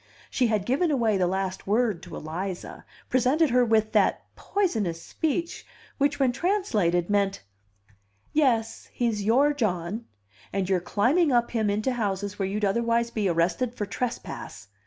[0.31, 5.63] She had given away the last word to Eliza, presented her with that poisonous speech
[5.99, 7.43] which when translated meant:
[8.33, 10.05] "Yes, he's 'your' John;
[10.51, 14.69] and you're climbing up him into houses where you'd otherwise be arrested for trespass."